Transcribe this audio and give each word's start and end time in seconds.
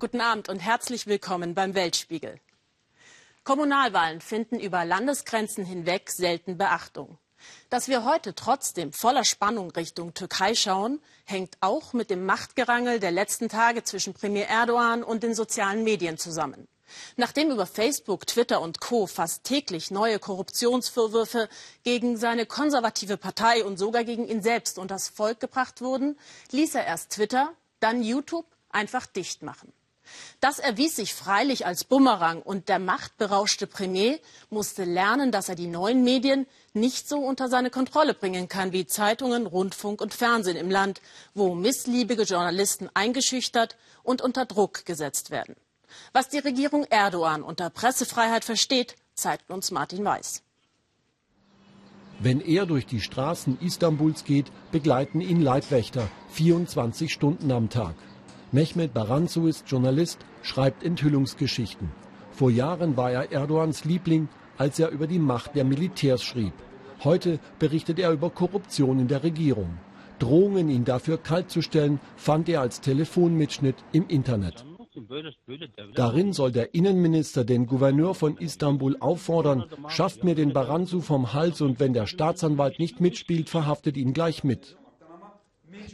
Guten 0.00 0.20
Abend 0.20 0.48
und 0.48 0.60
herzlich 0.60 1.08
willkommen 1.08 1.56
beim 1.56 1.74
Weltspiegel. 1.74 2.38
Kommunalwahlen 3.42 4.20
finden 4.20 4.60
über 4.60 4.84
Landesgrenzen 4.84 5.64
hinweg 5.64 6.10
selten 6.10 6.56
Beachtung. 6.56 7.18
Dass 7.68 7.88
wir 7.88 8.04
heute 8.04 8.36
trotzdem 8.36 8.92
voller 8.92 9.24
Spannung 9.24 9.72
Richtung 9.72 10.14
Türkei 10.14 10.54
schauen, 10.54 11.00
hängt 11.24 11.56
auch 11.58 11.94
mit 11.94 12.10
dem 12.10 12.24
Machtgerangel 12.26 13.00
der 13.00 13.10
letzten 13.10 13.48
Tage 13.48 13.82
zwischen 13.82 14.14
Premier 14.14 14.46
Erdogan 14.46 15.02
und 15.02 15.24
den 15.24 15.34
sozialen 15.34 15.82
Medien 15.82 16.16
zusammen. 16.16 16.68
Nachdem 17.16 17.50
über 17.50 17.66
Facebook, 17.66 18.24
Twitter 18.24 18.60
und 18.60 18.80
Co. 18.80 19.08
fast 19.08 19.42
täglich 19.42 19.90
neue 19.90 20.20
Korruptionsvorwürfe 20.20 21.48
gegen 21.82 22.16
seine 22.16 22.46
konservative 22.46 23.16
Partei 23.16 23.64
und 23.64 23.78
sogar 23.78 24.04
gegen 24.04 24.28
ihn 24.28 24.42
selbst 24.42 24.78
und 24.78 24.92
das 24.92 25.08
Volk 25.08 25.40
gebracht 25.40 25.80
wurden, 25.80 26.16
ließ 26.52 26.76
er 26.76 26.86
erst 26.86 27.10
Twitter, 27.10 27.52
dann 27.80 28.04
YouTube 28.04 28.46
einfach 28.70 29.06
dicht 29.06 29.42
machen. 29.42 29.72
Das 30.40 30.58
erwies 30.58 30.96
sich 30.96 31.14
freilich 31.14 31.66
als 31.66 31.84
Bumerang 31.84 32.42
und 32.42 32.68
der 32.68 32.78
machtberauschte 32.78 33.66
Premier 33.66 34.18
musste 34.50 34.84
lernen, 34.84 35.32
dass 35.32 35.48
er 35.48 35.54
die 35.54 35.66
neuen 35.66 36.04
Medien 36.04 36.46
nicht 36.74 37.08
so 37.08 37.18
unter 37.18 37.48
seine 37.48 37.70
Kontrolle 37.70 38.14
bringen 38.14 38.48
kann 38.48 38.72
wie 38.72 38.86
Zeitungen, 38.86 39.46
Rundfunk 39.46 40.00
und 40.00 40.14
Fernsehen 40.14 40.56
im 40.56 40.70
Land, 40.70 41.00
wo 41.34 41.54
missliebige 41.54 42.22
Journalisten 42.22 42.88
eingeschüchtert 42.94 43.76
und 44.02 44.22
unter 44.22 44.46
Druck 44.46 44.84
gesetzt 44.84 45.30
werden. 45.30 45.56
Was 46.12 46.28
die 46.28 46.38
Regierung 46.38 46.84
Erdogan 46.84 47.42
unter 47.42 47.70
Pressefreiheit 47.70 48.44
versteht, 48.44 48.96
zeigt 49.14 49.50
uns 49.50 49.70
Martin 49.70 50.04
Weiß. 50.04 50.42
Wenn 52.20 52.40
er 52.40 52.66
durch 52.66 52.84
die 52.84 53.00
Straßen 53.00 53.58
Istanbuls 53.60 54.24
geht, 54.24 54.46
begleiten 54.72 55.20
ihn 55.20 55.40
Leibwächter 55.40 56.08
24 56.30 57.12
Stunden 57.12 57.52
am 57.52 57.70
Tag. 57.70 57.94
Mehmet 58.50 58.94
Baranzu 58.94 59.46
ist 59.46 59.68
Journalist, 59.68 60.20
schreibt 60.42 60.82
Enthüllungsgeschichten. 60.82 61.90
Vor 62.30 62.50
Jahren 62.50 62.96
war 62.96 63.12
er 63.12 63.30
Erdogans 63.30 63.84
Liebling, 63.84 64.28
als 64.56 64.78
er 64.78 64.88
über 64.88 65.06
die 65.06 65.18
Macht 65.18 65.54
der 65.54 65.64
Militärs 65.64 66.22
schrieb. 66.22 66.54
Heute 67.04 67.40
berichtet 67.58 67.98
er 67.98 68.10
über 68.10 68.30
Korruption 68.30 69.00
in 69.00 69.08
der 69.08 69.22
Regierung. 69.22 69.76
Drohungen, 70.18 70.70
ihn 70.70 70.86
dafür 70.86 71.18
kaltzustellen, 71.18 72.00
fand 72.16 72.48
er 72.48 72.62
als 72.62 72.80
Telefonmitschnitt 72.80 73.76
im 73.92 74.08
Internet. 74.08 74.64
Darin 75.94 76.32
soll 76.32 76.50
der 76.50 76.74
Innenminister 76.74 77.44
den 77.44 77.66
Gouverneur 77.66 78.14
von 78.14 78.38
Istanbul 78.38 78.96
auffordern, 78.98 79.66
schafft 79.88 80.24
mir 80.24 80.34
den 80.34 80.54
Baranzu 80.54 81.02
vom 81.02 81.34
Hals 81.34 81.60
und 81.60 81.78
wenn 81.80 81.92
der 81.92 82.06
Staatsanwalt 82.06 82.78
nicht 82.78 83.00
mitspielt, 83.00 83.50
verhaftet 83.50 83.96
ihn 83.98 84.14
gleich 84.14 84.42
mit. 84.42 84.76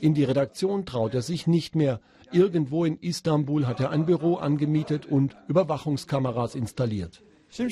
In 0.00 0.14
die 0.14 0.24
Redaktion 0.24 0.86
traut 0.86 1.14
er 1.14 1.22
sich 1.22 1.46
nicht 1.46 1.74
mehr. 1.74 2.00
Irgendwo 2.32 2.84
in 2.84 2.98
Istanbul 2.98 3.66
hat 3.66 3.80
er 3.80 3.90
ein 3.90 4.06
Büro 4.06 4.36
angemietet 4.36 5.06
und 5.06 5.36
Überwachungskameras 5.48 6.54
installiert. 6.54 7.22
Der 7.56 7.68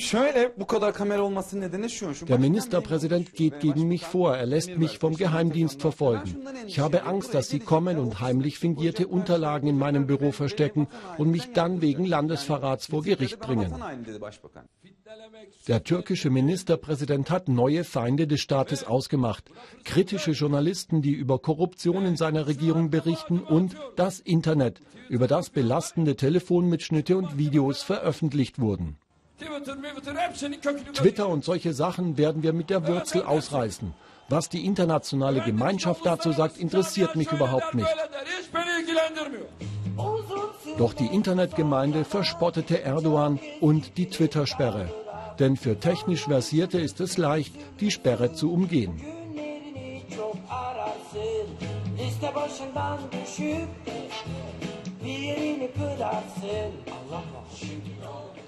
Ministerpräsident 2.39 3.33
geht 3.33 3.59
gegen 3.59 3.89
mich 3.89 4.05
vor. 4.05 4.37
Er 4.37 4.45
lässt 4.45 4.77
mich 4.77 4.97
vom 4.97 5.17
Geheimdienst 5.17 5.81
verfolgen. 5.81 6.37
Ich 6.67 6.79
habe 6.79 7.03
Angst, 7.03 7.33
dass 7.33 7.49
sie 7.49 7.59
kommen 7.59 7.97
und 7.97 8.21
heimlich 8.21 8.59
fingierte 8.59 9.07
Unterlagen 9.07 9.67
in 9.67 9.77
meinem 9.77 10.07
Büro 10.07 10.31
verstecken 10.31 10.87
und 11.17 11.31
mich 11.31 11.51
dann 11.51 11.81
wegen 11.81 12.05
Landesverrats 12.05 12.87
vor 12.87 13.03
Gericht 13.03 13.41
bringen. 13.41 13.75
Der 15.67 15.83
türkische 15.83 16.29
Ministerpräsident 16.29 17.29
hat 17.29 17.49
neue 17.49 17.83
Feinde 17.83 18.25
des 18.25 18.39
Staates 18.39 18.85
ausgemacht. 18.85 19.51
Kritische 19.83 20.31
Journalisten, 20.31 21.01
die 21.01 21.11
über 21.11 21.39
Korruption 21.39 22.05
in 22.05 22.15
seiner 22.15 22.47
Regierung 22.47 22.89
berichten 22.89 23.39
und 23.39 23.75
das 23.97 24.21
Internet, 24.21 24.79
über 25.09 25.27
das 25.27 25.49
belastende 25.49 26.15
Telefonmitschnitte 26.15 27.17
und 27.17 27.37
Videos 27.37 27.83
veröffentlicht 27.83 28.59
wurden. 28.59 28.97
Twitter 30.93 31.27
und 31.27 31.43
solche 31.43 31.73
Sachen 31.73 32.17
werden 32.17 32.43
wir 32.43 32.53
mit 32.53 32.69
der 32.69 32.87
Wurzel 32.87 33.23
ausreißen. 33.23 33.93
Was 34.29 34.49
die 34.49 34.65
internationale 34.65 35.41
Gemeinschaft 35.41 36.05
dazu 36.05 36.31
sagt, 36.31 36.57
interessiert 36.57 37.15
mich 37.15 37.31
überhaupt 37.31 37.75
nicht. 37.75 37.87
Doch 40.77 40.93
die 40.93 41.07
Internetgemeinde 41.07 42.03
verspottete 42.03 42.81
Erdogan 42.81 43.39
und 43.59 43.97
die 43.97 44.09
Twitter-Sperre. 44.09 44.89
Denn 45.39 45.57
für 45.57 45.79
technisch 45.79 46.23
Versierte 46.23 46.79
ist 46.79 46.99
es 46.99 47.17
leicht, 47.17 47.53
die 47.79 47.91
Sperre 47.91 48.33
zu 48.33 48.51
umgehen. 48.51 49.01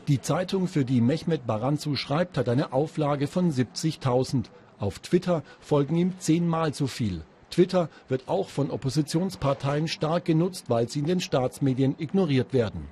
Die 0.07 0.21
Zeitung, 0.21 0.67
für 0.67 0.85
die 0.85 1.01
Mehmet 1.01 1.47
Baranzu 1.47 1.95
schreibt, 1.95 2.37
hat 2.37 2.47
eine 2.47 2.73
Auflage 2.73 3.27
von 3.27 3.51
70.000. 3.51 4.45
Auf 4.77 4.99
Twitter 4.99 5.41
folgen 5.59 5.95
ihm 5.95 6.13
zehnmal 6.19 6.73
so 6.73 6.85
viel. 6.87 7.23
Twitter 7.49 7.89
wird 8.07 8.27
auch 8.27 8.49
von 8.49 8.69
Oppositionsparteien 8.69 9.87
stark 9.87 10.25
genutzt, 10.25 10.65
weil 10.69 10.89
sie 10.89 10.99
in 10.99 11.05
den 11.05 11.21
Staatsmedien 11.21 11.95
ignoriert 11.97 12.53
werden. 12.53 12.87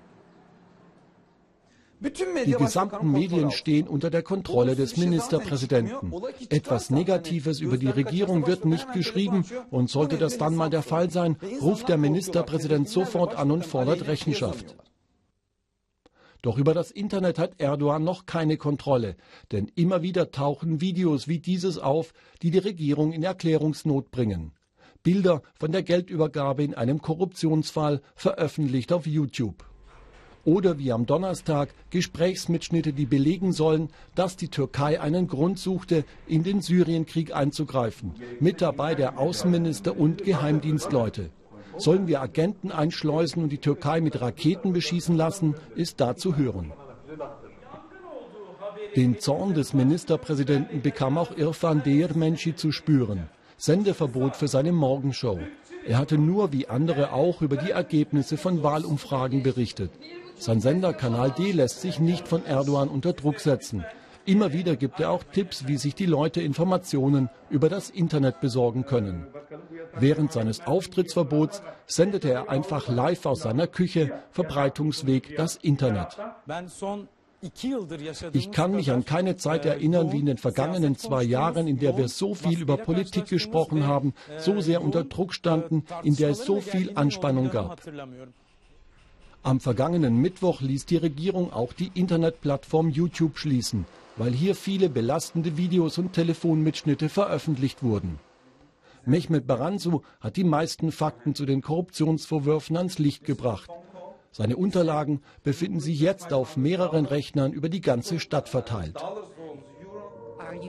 Die 2.45 2.51
gesamten 2.51 3.11
Medien 3.11 3.51
stehen 3.51 3.87
unter 3.87 4.09
der 4.09 4.23
Kontrolle 4.23 4.75
des 4.75 4.97
Ministerpräsidenten. 4.97 6.11
Etwas 6.49 6.89
Negatives 6.89 7.61
über 7.61 7.77
die 7.77 7.89
Regierung 7.89 8.45
wird 8.45 8.65
nicht 8.65 8.91
geschrieben 8.91 9.45
und 9.71 9.89
sollte 9.89 10.17
das 10.17 10.37
dann 10.37 10.55
mal 10.55 10.69
der 10.69 10.81
Fall 10.81 11.09
sein, 11.09 11.37
ruft 11.61 11.87
der 11.87 11.97
Ministerpräsident 11.97 12.89
sofort 12.89 13.35
an 13.35 13.51
und 13.51 13.65
fordert 13.65 14.07
Rechenschaft. 14.07 14.75
Doch 16.43 16.57
über 16.57 16.73
das 16.73 16.91
Internet 16.91 17.39
hat 17.39 17.61
Erdogan 17.61 18.03
noch 18.03 18.25
keine 18.25 18.57
Kontrolle, 18.57 19.15
denn 19.53 19.71
immer 19.75 20.01
wieder 20.01 20.29
tauchen 20.29 20.81
Videos 20.81 21.29
wie 21.29 21.39
dieses 21.39 21.79
auf, 21.79 22.13
die 22.41 22.51
die 22.51 22.59
Regierung 22.59 23.13
in 23.13 23.23
Erklärungsnot 23.23 24.11
bringen. 24.11 24.51
Bilder 25.03 25.41
von 25.57 25.71
der 25.71 25.83
Geldübergabe 25.83 26.65
in 26.65 26.73
einem 26.73 27.01
Korruptionsfall 27.01 28.01
veröffentlicht 28.15 28.91
auf 28.91 29.07
YouTube. 29.07 29.63
Oder 30.43 30.77
wie 30.77 30.91
am 30.91 31.05
Donnerstag 31.05 31.73
Gesprächsmitschnitte, 31.91 32.91
die 32.91 33.05
belegen 33.05 33.53
sollen, 33.53 33.87
dass 34.13 34.35
die 34.35 34.49
Türkei 34.49 34.99
einen 34.99 35.27
Grund 35.27 35.59
suchte, 35.59 36.03
in 36.27 36.43
den 36.43 36.61
Syrienkrieg 36.61 37.33
einzugreifen. 37.33 38.15
Mit 38.41 38.61
dabei 38.61 38.95
der 38.95 39.17
Außenminister 39.17 39.97
und 39.97 40.25
Geheimdienstleute. 40.25 41.29
Sollen 41.77 42.07
wir 42.07 42.21
Agenten 42.21 42.71
einschleusen 42.71 43.43
und 43.43 43.49
die 43.49 43.57
Türkei 43.57 44.01
mit 44.01 44.19
Raketen 44.21 44.73
beschießen 44.73 45.15
lassen, 45.15 45.55
ist 45.75 45.99
da 45.99 46.15
zu 46.15 46.37
hören. 46.37 46.71
Den 48.95 49.19
Zorn 49.19 49.53
des 49.53 49.73
Ministerpräsidenten 49.73 50.81
bekam 50.81 51.17
auch 51.17 51.35
Irfan 51.35 51.81
Deirmenci 51.83 52.55
zu 52.55 52.71
spüren. 52.71 53.27
Sendeverbot 53.57 54.35
für 54.35 54.47
seine 54.47 54.71
Morgenshow. 54.71 55.39
Er 55.85 55.97
hatte 55.97 56.17
nur 56.17 56.53
wie 56.53 56.67
andere 56.67 57.11
auch 57.11 57.41
über 57.41 57.57
die 57.57 57.71
Ergebnisse 57.71 58.37
von 58.37 58.61
Wahlumfragen 58.61 59.41
berichtet. 59.41 59.91
Sein 60.37 60.61
Sender 60.61 60.93
Kanal 60.93 61.31
D 61.31 61.51
lässt 61.51 61.81
sich 61.81 61.99
nicht 61.99 62.27
von 62.27 62.45
Erdogan 62.45 62.89
unter 62.89 63.13
Druck 63.13 63.39
setzen. 63.39 63.83
Immer 64.25 64.53
wieder 64.53 64.75
gibt 64.75 64.99
er 64.99 65.09
auch 65.09 65.23
Tipps, 65.23 65.67
wie 65.67 65.77
sich 65.77 65.95
die 65.95 66.05
Leute 66.05 66.41
Informationen 66.41 67.29
über 67.49 67.67
das 67.67 67.89
Internet 67.89 68.39
besorgen 68.39 68.85
können. 68.85 69.27
Während 69.99 70.31
seines 70.31 70.65
Auftrittsverbots 70.65 71.61
sendete 71.85 72.31
er 72.31 72.49
einfach 72.49 72.87
live 72.87 73.25
aus 73.25 73.41
seiner 73.41 73.67
Küche, 73.67 74.11
Verbreitungsweg 74.31 75.35
das 75.37 75.55
Internet. 75.55 76.17
Ich 78.31 78.51
kann 78.51 78.71
mich 78.71 78.91
an 78.91 79.03
keine 79.03 79.35
Zeit 79.35 79.65
erinnern 79.65 80.11
wie 80.13 80.19
in 80.19 80.27
den 80.27 80.37
vergangenen 80.37 80.97
zwei 80.97 81.23
Jahren, 81.23 81.67
in 81.67 81.77
der 81.77 81.97
wir 81.97 82.07
so 82.07 82.35
viel 82.35 82.61
über 82.61 82.77
Politik 82.77 83.27
gesprochen 83.27 83.85
haben, 83.85 84.13
so 84.37 84.61
sehr 84.61 84.81
unter 84.81 85.03
Druck 85.03 85.33
standen, 85.33 85.83
in 86.03 86.15
der 86.15 86.29
es 86.29 86.45
so 86.45 86.61
viel 86.61 86.91
Anspannung 86.95 87.51
gab. 87.51 87.81
Am 89.41 89.59
vergangenen 89.59 90.15
Mittwoch 90.21 90.61
ließ 90.61 90.85
die 90.85 90.97
Regierung 90.97 91.51
auch 91.51 91.73
die 91.73 91.91
Internetplattform 91.93 92.89
YouTube 92.89 93.37
schließen 93.37 93.85
weil 94.15 94.31
hier 94.31 94.55
viele 94.55 94.89
belastende 94.89 95.57
Videos 95.57 95.97
und 95.97 96.13
Telefonmitschnitte 96.13 97.09
veröffentlicht 97.09 97.83
wurden. 97.83 98.19
Mehmet 99.05 99.45
Baranzu 99.45 100.01
hat 100.21 100.37
die 100.37 100.43
meisten 100.43 100.91
Fakten 100.91 101.35
zu 101.35 101.45
den 101.45 101.61
Korruptionsvorwürfen 101.61 102.77
ans 102.77 102.99
Licht 102.99 103.25
gebracht. 103.25 103.69
Seine 104.31 104.57
Unterlagen 104.57 105.21
befinden 105.43 105.79
sich 105.79 105.99
jetzt 105.99 106.33
auf 106.33 106.57
mehreren 106.57 107.05
Rechnern 107.05 107.53
über 107.53 107.69
die 107.69 107.81
ganze 107.81 108.19
Stadt 108.19 108.49
verteilt. 108.49 108.97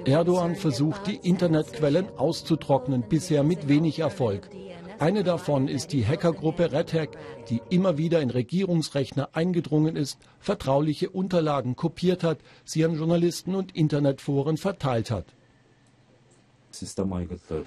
Erdogan 0.05 0.57
versucht, 0.57 1.07
die 1.07 1.17
Internetquellen 1.17 2.09
auszutrocknen, 2.17 3.05
bisher 3.09 3.43
mit 3.43 3.69
wenig 3.69 4.01
Erfolg. 4.01 4.51
Eine 4.99 5.25
davon 5.25 5.69
ist 5.69 5.93
die 5.93 6.07
Hackergruppe 6.07 6.73
RedHack, 6.73 7.17
die 7.49 7.61
immer 7.71 7.99
wieder 7.99 8.21
in 8.21 8.31
Regierungsrechner 8.31 9.31
eingedrungen 9.33 9.97
ist, 9.97 10.19
vertrauliche 10.39 11.11
Unterlagen 11.11 11.75
kopiert 11.75 12.23
hat, 12.23 12.39
sie 12.65 12.85
an 12.85 12.97
Journalisten 12.97 13.55
und 13.55 13.75
Internetforen 13.75 14.57
verteilt 14.57 15.11
hat. 15.11 15.27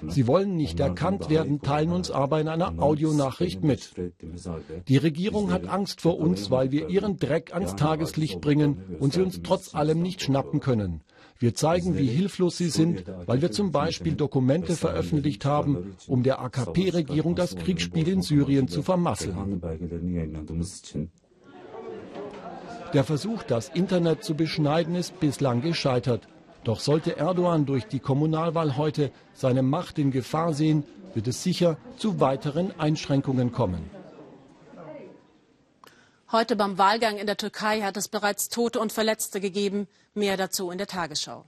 Sie 0.08 0.26
wollen 0.26 0.56
nicht 0.56 0.80
erkannt 0.80 1.30
werden, 1.30 1.60
teilen 1.62 1.92
uns 1.92 2.10
aber 2.10 2.40
in 2.40 2.48
einer 2.48 2.82
Audionachricht 2.82 3.62
mit. 3.62 3.92
Die 4.88 4.96
Regierung 4.96 5.50
hat 5.52 5.66
Angst 5.68 6.00
vor 6.00 6.18
uns, 6.18 6.50
weil 6.50 6.70
wir 6.70 6.88
ihren 6.88 7.18
Dreck 7.18 7.54
ans 7.54 7.76
Tageslicht 7.76 8.40
bringen 8.40 8.96
und 8.98 9.12
sie 9.12 9.22
uns 9.22 9.40
trotz 9.42 9.74
allem 9.74 10.02
nicht 10.02 10.22
schnappen 10.22 10.60
können. 10.60 11.02
Wir 11.40 11.54
zeigen, 11.54 11.96
wie 11.96 12.06
hilflos 12.06 12.56
sie 12.56 12.68
sind, 12.68 13.04
weil 13.26 13.40
wir 13.40 13.52
zum 13.52 13.70
Beispiel 13.70 14.14
Dokumente 14.14 14.74
veröffentlicht 14.74 15.44
haben, 15.44 15.94
um 16.08 16.24
der 16.24 16.40
AKP-Regierung 16.40 17.36
das 17.36 17.54
Kriegsspiel 17.54 18.08
in 18.08 18.22
Syrien 18.22 18.66
zu 18.66 18.82
vermasseln. 18.82 19.62
Der 22.92 23.04
Versuch, 23.04 23.42
das 23.44 23.68
Internet 23.68 24.24
zu 24.24 24.34
beschneiden, 24.34 24.94
ist 24.96 25.20
bislang 25.20 25.60
gescheitert. 25.60 26.26
Doch 26.64 26.80
sollte 26.80 27.16
Erdogan 27.16 27.66
durch 27.66 27.86
die 27.86 28.00
Kommunalwahl 28.00 28.76
heute 28.76 29.10
seine 29.32 29.62
Macht 29.62 29.98
in 29.98 30.10
Gefahr 30.10 30.52
sehen, 30.52 30.84
wird 31.14 31.28
es 31.28 31.42
sicher 31.42 31.76
zu 31.96 32.20
weiteren 32.20 32.78
Einschränkungen 32.78 33.52
kommen. 33.52 33.90
Heute 36.30 36.56
beim 36.56 36.76
Wahlgang 36.76 37.16
in 37.16 37.26
der 37.26 37.38
Türkei 37.38 37.80
hat 37.80 37.96
es 37.96 38.08
bereits 38.08 38.50
Tote 38.50 38.80
und 38.80 38.92
Verletzte 38.92 39.40
gegeben. 39.40 39.88
Mehr 40.12 40.36
dazu 40.36 40.70
in 40.70 40.76
der 40.76 40.86
Tagesschau. 40.86 41.46